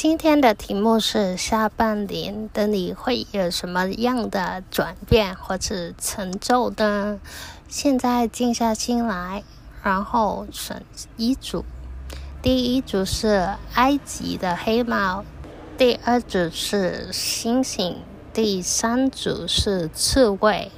[0.00, 7.18] 今天的题目是下半年的你会有什么样的转变或者成就呢？
[7.66, 9.42] 现在静下心来，
[9.82, 10.84] 然后选
[11.16, 11.64] 一组。
[12.40, 15.24] 第一组是埃及的黑猫，
[15.76, 17.96] 第二组是猩猩，
[18.32, 20.70] 第三组是刺猬。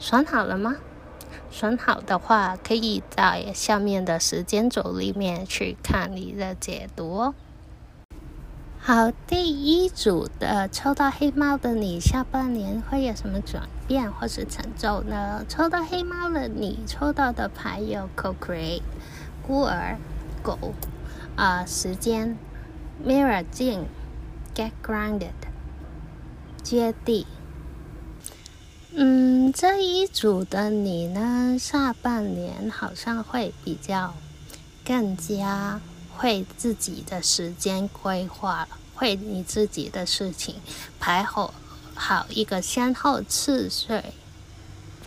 [0.00, 0.74] 选好了吗？
[1.52, 7.34] 选好的话，可以在下面的时间轴里面去看你的解读哦。
[8.86, 15.44] 好，第一组的抽到黑猫的你，下半年会有什么转变或是成就呢？
[15.48, 18.82] 抽到黑猫的你，抽到的牌有 Co-create、
[19.44, 19.98] 孤儿、
[20.40, 20.56] 狗、
[21.34, 22.38] 啊、时间、
[23.04, 23.86] Mirror 镜、
[24.54, 25.32] Get Grounded、
[26.62, 27.26] 接地。
[28.94, 34.14] 嗯，这一组的你呢，下半年好像会比较
[34.84, 35.80] 更加。
[36.16, 40.56] 会自己的时间规划，会你自己的事情
[40.98, 41.52] 排好
[41.94, 44.00] 好一个先后次序。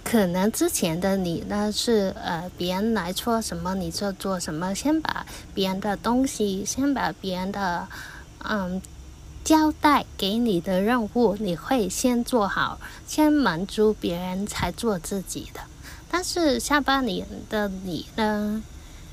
[0.04, 7.88] 可能之前的你呢是呃别人来说什么你就做什么，先把别人的东西，先把别人的
[8.44, 8.82] 嗯
[9.44, 15.62] 交代给你的任务，你会先做好，先满足别人才做自己的。
[16.10, 18.64] 但是下半年的你呢，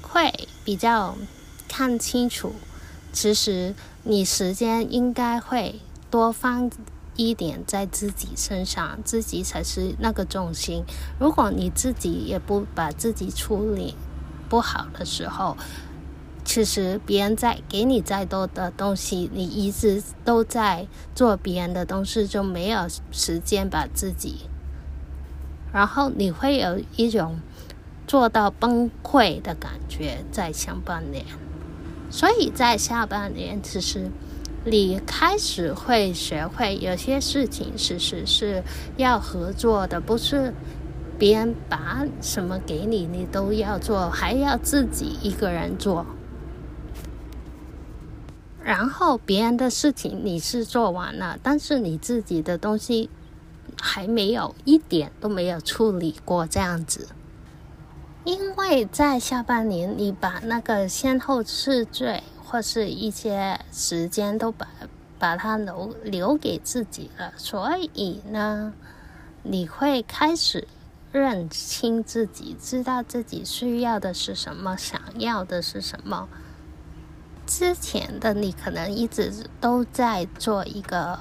[0.00, 1.14] 会比较。
[1.78, 2.54] 看清楚，
[3.12, 5.78] 其实你时间应该会
[6.10, 6.70] 多放
[7.16, 10.82] 一点在自己身上，自己才是那个重心。
[11.20, 13.94] 如果你自己也不把自己处理
[14.48, 15.54] 不好的时候，
[16.46, 24.48] 其实别人在给你再多的东西，你一直都在做别人的东西，就没有时间把自己，
[25.74, 27.38] 然后你会有一种
[28.06, 31.22] 做到崩溃的感觉，在下半年。
[32.10, 34.10] 所以在下半年，其实
[34.64, 38.62] 你开始会学会有些事情，其实是
[38.96, 40.52] 要合作的，不是
[41.18, 46.06] 别人把什么给你，你都要做，还要自己一个人做。
[48.62, 53.08] 然后别人的事情你是做完了，但是你自己的东西
[53.80, 57.08] 还没有一点都没有处理过，这样子。
[58.26, 64.66] 因为在下半年，你把那个先后次序或是一些时间都把
[65.16, 68.74] 把它留留给自己了，所以呢，
[69.44, 70.66] 你会开始
[71.12, 76.28] 认清自己，知道自己需要的是什么，想要的是什么。
[77.46, 81.20] 之前的你可能一直都在做一个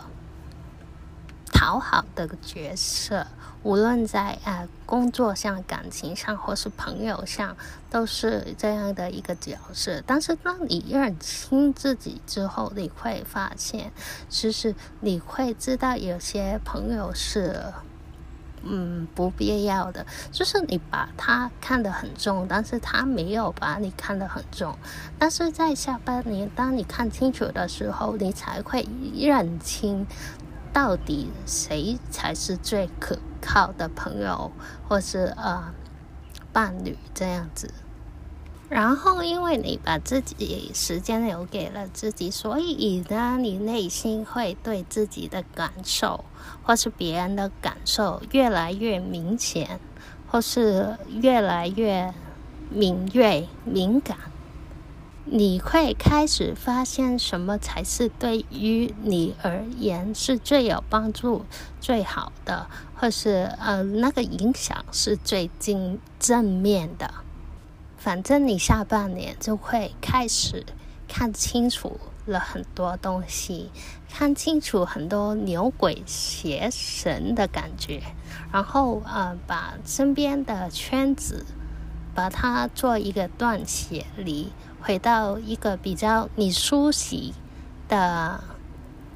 [1.55, 3.25] 讨好的角色。
[3.63, 7.55] 无论在呃工作上、感情上，或是朋友上，
[7.89, 10.03] 都是这样的一个角色。
[10.05, 13.91] 但是当你认清自己之后，你会发现，
[14.29, 17.73] 其实你会知道有些朋友是
[18.61, 24.77] 嗯不必要的，就是你把他看得很重，但是他没有把你看得很重。
[25.17, 30.05] 但是在下半年，当你看清楚的时候，你才会认清
[30.75, 33.17] 到底谁才是最可。
[33.47, 34.51] 靠的朋友，
[34.87, 35.71] 或是呃
[36.51, 37.71] 伴侣这样子，
[38.69, 46.25] 然后因为你把自己时间留给了自己，所以呢，你内心会对自己的感受，
[46.63, 49.79] 或是别人的感受越来越明显，
[50.27, 52.11] 或是越来越
[52.71, 54.17] 敏锐敏感。
[55.27, 61.45] 你会开始发现什么才是对于你而言是最有帮助、
[61.81, 67.11] 最好的，或是呃那个影响是最正正面的。
[67.97, 70.63] 反正你下半年就会开始
[71.07, 73.71] 看清楚了很多东西，
[74.07, 78.03] 看清楚很多牛鬼邪神的感觉，
[78.53, 81.47] 然后呃把身边的圈子
[82.13, 84.51] 把它做一个断舍离。
[84.85, 87.33] 回到一个比较你熟悉
[87.89, 88.43] 的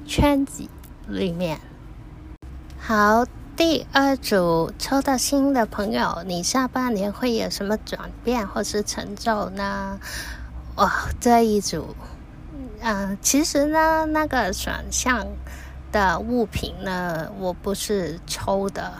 [0.04, 0.68] 圈子
[1.06, 1.60] 里面。
[2.76, 3.24] 好，
[3.56, 10.00] 第二组抽到新的朋友，你下半年会有什么转变或是成就呢？
[10.74, 11.94] 哇，这一组，
[12.80, 15.24] 嗯、其实呢，那个选项
[15.92, 18.92] 的物品呢，我不是抽的。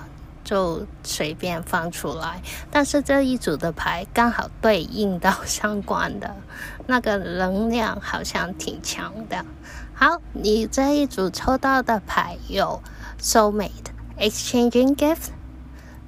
[0.50, 2.43] 就随便放出来，
[2.73, 6.35] 但是这一组的牌刚好对应到相关的
[6.88, 9.44] 那个能量，好像挺强的。
[9.94, 12.82] 好，你这一组抽到的牌有
[13.23, 13.70] Soulmate
[14.19, 15.29] Exchanging Gift，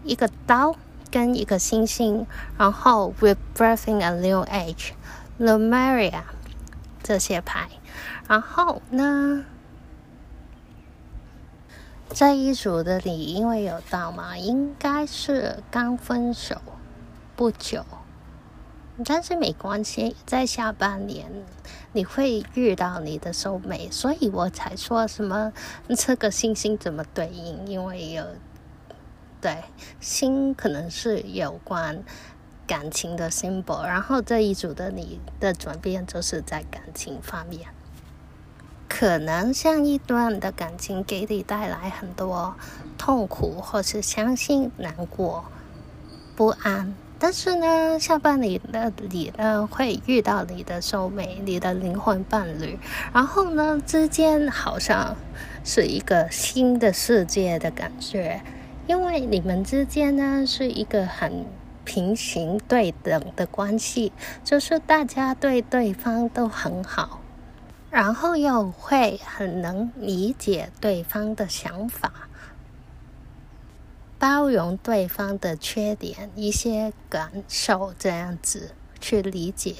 [0.02, 0.74] 一个刀
[1.08, 2.26] 跟一个星星，
[2.58, 6.22] 然后 With Birthing a New Age，Lemuria
[7.00, 7.68] 这些牌。
[8.26, 9.44] 然后呢，
[12.14, 16.60] 这一组的你，因为有到嘛，应该是刚分手
[17.34, 17.84] 不久。
[19.04, 21.32] 但是没关系，在下半年
[21.92, 25.52] 你会遇到你的 soulmate，所以我才说什么
[25.96, 28.24] 这个星星怎么对应，因为有
[29.40, 29.64] 对
[29.98, 32.04] 星可能是有关
[32.66, 37.70] 感情的 symbol，然后这一组的你的转变就是在感情方面，
[38.94, 42.54] 可能上一段的感情给你带来很多
[42.98, 45.46] 痛苦，或是伤心、难过、
[46.36, 46.94] 不安。
[47.18, 52.78] 但是呢，下半年的你呢，会遇到你的 soulmate，你的灵魂伴侣，
[53.14, 55.16] 然后呢，之间好像
[55.64, 58.42] 是一个新的世界的感觉，
[58.86, 61.46] 因为你们之间呢是一个很
[61.86, 64.12] 平行对等的关系，
[64.44, 67.21] 就是大家对对方都很好，
[67.92, 72.10] 然后又会很能理解对方的想法。
[74.18, 79.74] 包容对方的缺点、一些感受，这样子去理解。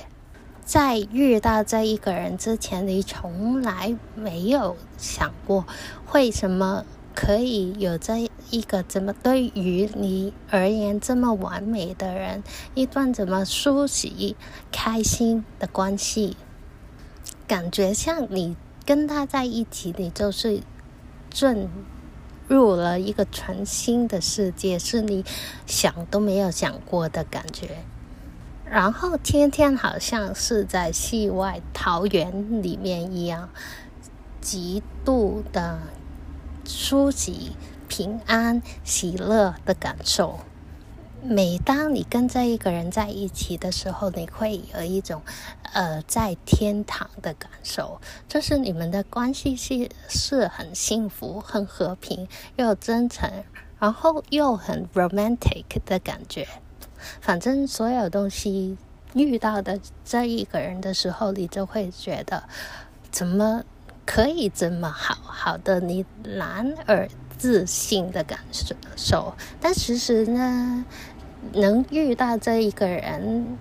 [0.63, 5.65] 在遇到这一个人之前，你从来没有想过，
[6.13, 12.43] 为什么可以有这一个怎么对于你而言这么完美的人，
[12.75, 14.37] 一段怎么舒适、
[14.71, 16.37] 开心的关系，
[17.53, 18.57] 感觉像你
[18.87, 20.63] 跟他在一起，你就是
[21.29, 21.69] 进。
[22.49, 25.25] 入了一个全新的世界，是你
[25.67, 27.79] 想都没有想过的感觉。
[28.69, 33.49] 然后天天好像是在戏外桃源里面一样，
[34.41, 35.79] 极度的
[36.67, 37.33] 舒适、
[37.89, 40.41] 平安、喜乐的感受。
[41.25, 45.23] 每当你跟这一个人在一起的时候，你会有一种
[45.73, 52.27] 呃在天堂的感受，就是你们的关系是是很幸福、很和平
[52.57, 53.31] 又真诚，
[53.79, 56.49] 然后又很 romantic 的感觉。
[57.21, 58.77] 反正所有东西
[59.15, 62.43] 遇到的这一个人的时候，你就会觉得
[63.13, 63.63] 怎么
[64.05, 67.09] 可以这么好，好的你难而
[67.39, 68.39] 自信的感
[68.97, 69.35] 受。
[69.61, 70.85] 但其实呢，
[71.53, 73.59] 能遇到这一个人，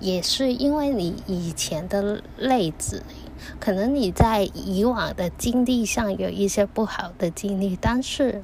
[0.00, 3.02] 也是因为你以前的例子，
[3.60, 8.42] 可能你在以往的经历上有一些不好的经历，但是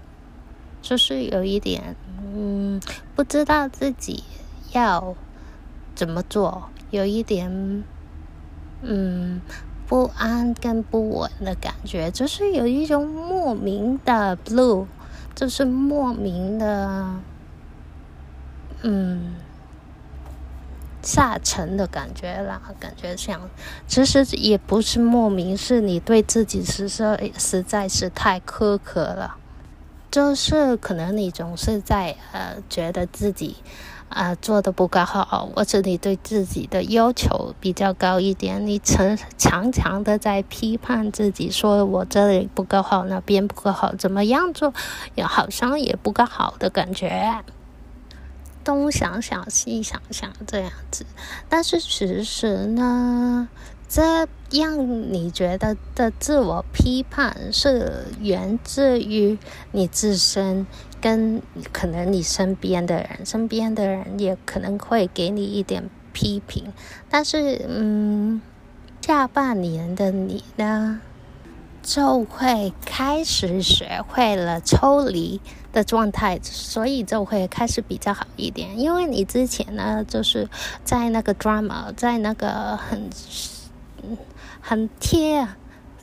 [0.84, 1.96] 就是有一点。
[2.36, 2.80] 嗯，
[3.14, 4.24] 不知道自己
[4.72, 5.14] 要
[5.94, 7.84] 怎么做，有一点
[8.82, 9.40] 嗯
[9.86, 14.86] 不安跟不稳的感觉，就是有一种莫名的 blue，
[15.34, 17.14] 就是莫名的
[18.82, 19.36] 嗯
[21.00, 23.48] 下沉的感觉啦，感觉像
[23.86, 29.36] 其实也不是莫名，是你对自己实在实在是太苛刻了。
[30.14, 33.56] 就是可能你总是在呃觉得自己
[34.08, 44.72] 啊、呃、做的不够好，或者你对自己的要求比较高一点，你常常常的在批判自己，说我这里不够好，那边不够好，怎么样做
[45.16, 47.42] 也好像也不够好的感觉，
[48.62, 51.04] 东想想西想想这样子，
[51.48, 53.48] 但是其实呢。
[53.94, 54.26] 这
[54.58, 59.38] 样你觉得的自我批判是源自于
[59.70, 60.66] 你自身，
[61.00, 61.40] 跟
[61.72, 66.72] 可能你身边的人，身边的人也可能会给你一点批评。
[67.08, 68.42] 但是，嗯，
[69.00, 71.00] 下半年的你呢，
[71.80, 75.40] 就会开始学会了抽离
[75.72, 78.76] 的状态，所以就会开始比较好一点。
[78.80, 80.48] 因为你之前呢，就是
[80.82, 83.08] 在那个 drama，在那个很
[84.60, 85.48] 很贴，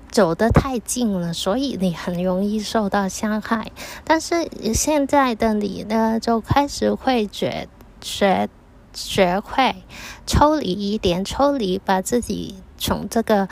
[0.10, 3.72] 走得太近了，所以你很容易受到伤害。
[4.04, 7.68] 但是现在的你呢，就开始会觉
[8.02, 8.50] 学
[8.94, 9.84] 学会
[10.26, 13.48] 抽离一点，抽离，把自己从这个。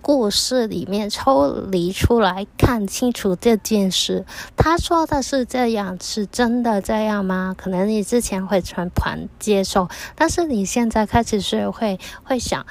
[0.00, 4.24] 故事里面抽离出来，看清楚这件事。
[4.56, 7.54] 他说的是这样，是真的这样吗？
[7.58, 12.64] 可能你之前会全盘接受，但是你现在开始学会会想：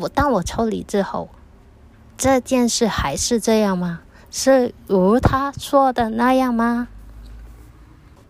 [0.00, 1.28] 我当我抽离之后，
[2.16, 4.00] 这件事还是这样吗？
[4.30, 6.88] 是如他说的那样吗？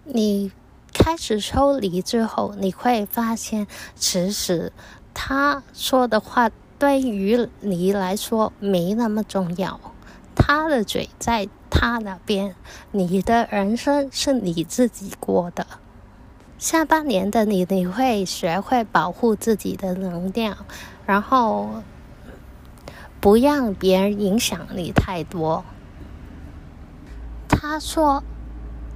[0.04, 0.52] 你
[0.92, 4.72] 开始抽离之后，你会发现，其实
[5.14, 6.50] 他说的话。
[6.78, 9.80] 对于你来说没那么重要，
[10.34, 12.54] 他的嘴在他那边，
[12.90, 15.66] 你的人生是你自己过的。
[16.58, 20.66] 下半年的你，你会学会保护自己的能量，
[21.06, 21.82] 然后
[23.20, 25.64] 不让别人影响你太多。
[27.48, 28.22] 他说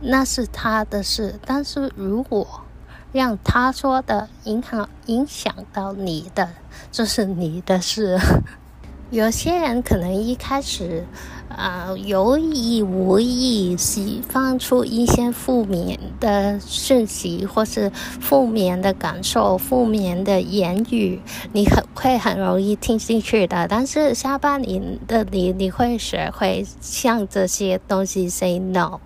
[0.00, 2.62] 那是他的事，但是如果
[3.12, 6.50] 让他说的影响影响到你的，
[6.93, 8.19] 就是你的事。
[9.11, 11.05] 有些人可能一开始，
[11.57, 21.21] 呃，有意无意释放出一些负面的讯息，或是负面的感受、负面的言语，
[21.52, 23.66] 你很会很容易听进去的。
[23.69, 29.00] 但是下半年的你，你会学会向这些东西 say no。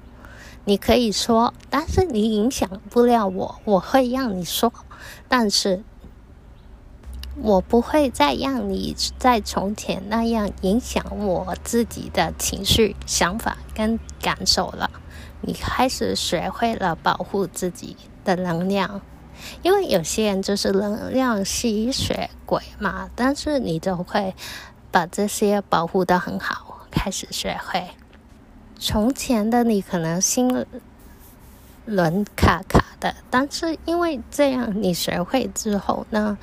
[0.67, 4.73] 你可以说，但是你影响不了我，我会让你说，
[5.29, 5.83] 但是
[7.37, 14.91] 我不会再让你在从前那样影响我自己的情绪、想法跟感受了。
[15.41, 19.03] 你开始学会了保护自己的能量，
[19.63, 24.35] 因为有些人就是能量吸血鬼嘛，但是你就会
[24.91, 27.89] 把这些保护得很好，开始学会。
[28.79, 30.65] 从前的你可能心
[31.85, 36.39] 轮卡卡的，但是因为这样，你学会之后呢，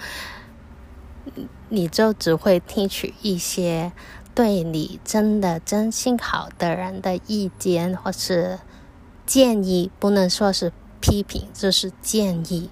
[1.70, 3.92] 你就只会听取一些
[4.34, 8.60] 对你真的真心好的人的意见或是
[9.26, 12.70] 建议，不能说是批评，就是建议。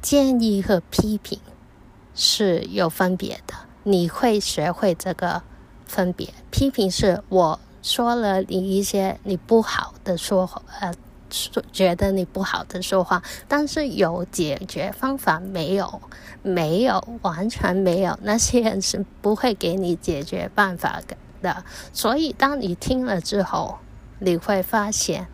[0.00, 1.40] 建议和批评
[2.14, 5.42] 是有分别的，你会学会这个
[5.86, 6.32] 分别。
[6.50, 7.60] 批评是我。
[7.82, 10.92] 说了你一些你不好的说，呃，
[11.72, 16.00] 觉得你不好的说话，但是有解决方法没有？
[16.42, 18.18] 没有，完全没有。
[18.22, 21.64] 那些人是不会给你解决办法的。
[21.92, 23.78] 所以，当你听了之后，
[24.18, 25.28] 你会发现，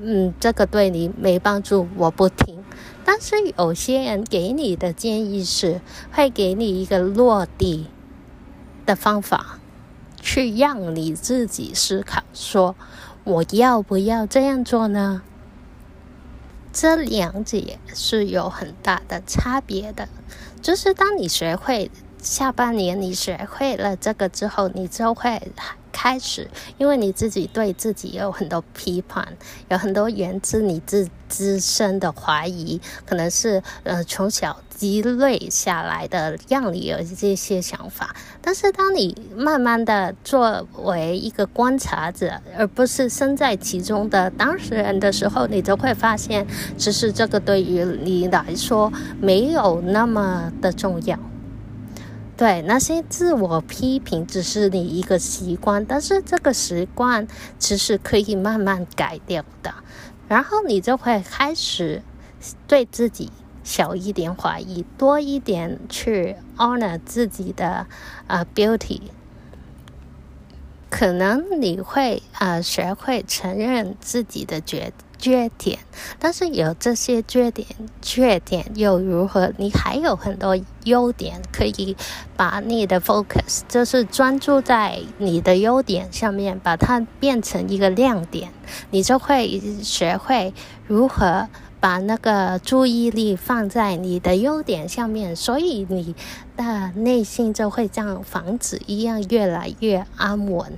[0.00, 2.62] 嗯，这个对你没帮助，我不听。
[3.04, 5.80] 但是有些人给你的建议是，
[6.12, 7.88] 会给你一个落地
[8.86, 9.58] 的方法。
[10.24, 12.76] 去让你自己思考，说
[13.24, 15.22] 我要不要这样做呢？
[16.72, 20.08] 这两者是有很大的差别的。
[20.60, 25.52] 就是当你学会下半年你学会了这个之后，你就会
[25.92, 29.36] 开始，因为你自己对自己有很多批判，
[29.68, 38.14] 有很多源自你自自身的怀疑，可能是呃从小积累下来的，让你有这些想法。
[38.40, 46.46] 但是当你慢慢的作为一个观察者，而不是身在其中的当事人的时候，你就会发现，
[46.76, 51.18] 其实这个对于你来说没有那么的重要。
[52.36, 59.74] 对，那些自我批评只是你一个习惯，但是这个习惯其实可以慢慢改掉的。
[60.28, 62.02] 然后你就会开始
[62.66, 63.30] 对自己
[63.62, 67.86] 小一点怀疑，多一点去 honor 自己的
[68.26, 69.02] 啊、uh, beauty。
[70.88, 74.92] 可能你会啊、uh, 学会承认自己的觉。
[75.22, 75.78] 缺点，
[76.18, 77.68] 但是有这些缺点，
[78.02, 79.52] 缺点又如何？
[79.56, 81.96] 你还有很多优点，可以
[82.36, 88.50] 把你的 focus，就是专注在你的优点上面，把它变成一个亮点，
[88.90, 90.52] 你就会学会
[90.88, 91.48] 如何
[91.78, 96.16] 把那个注意力放在你的优点上面，所以你
[96.56, 100.76] 的内心就会像房子一样越来越安稳。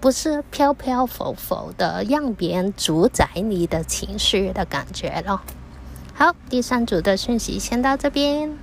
[0.00, 5.40] 不是飘飘浮浮的，让别人主宰你的情绪的感觉咯。
[6.14, 8.56] 好，第三组的讯息先到这边。